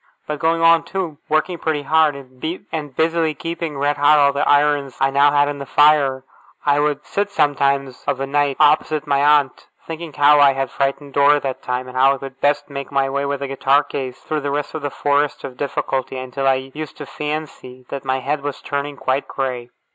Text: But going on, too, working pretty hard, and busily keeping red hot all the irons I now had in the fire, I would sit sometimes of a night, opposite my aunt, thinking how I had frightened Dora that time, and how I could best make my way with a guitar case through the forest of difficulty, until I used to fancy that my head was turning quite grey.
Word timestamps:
But 0.25 0.39
going 0.39 0.63
on, 0.63 0.81
too, 0.81 1.19
working 1.29 1.59
pretty 1.59 1.83
hard, 1.83 2.15
and 2.15 2.95
busily 2.95 3.35
keeping 3.35 3.77
red 3.77 3.97
hot 3.97 4.17
all 4.17 4.33
the 4.33 4.49
irons 4.49 4.97
I 4.99 5.11
now 5.11 5.29
had 5.31 5.47
in 5.47 5.59
the 5.59 5.67
fire, 5.67 6.23
I 6.65 6.79
would 6.79 7.05
sit 7.05 7.29
sometimes 7.29 8.03
of 8.07 8.19
a 8.19 8.25
night, 8.25 8.57
opposite 8.59 9.05
my 9.05 9.23
aunt, 9.23 9.67
thinking 9.85 10.11
how 10.13 10.39
I 10.39 10.53
had 10.53 10.71
frightened 10.71 11.13
Dora 11.13 11.39
that 11.41 11.61
time, 11.61 11.87
and 11.87 11.95
how 11.95 12.15
I 12.15 12.17
could 12.17 12.41
best 12.41 12.67
make 12.67 12.91
my 12.91 13.11
way 13.11 13.27
with 13.27 13.43
a 13.43 13.47
guitar 13.47 13.83
case 13.83 14.17
through 14.17 14.41
the 14.41 14.89
forest 14.89 15.43
of 15.43 15.55
difficulty, 15.55 16.17
until 16.17 16.47
I 16.47 16.71
used 16.73 16.97
to 16.97 17.05
fancy 17.05 17.85
that 17.89 18.03
my 18.03 18.21
head 18.21 18.41
was 18.41 18.59
turning 18.59 18.97
quite 18.97 19.27
grey. 19.27 19.69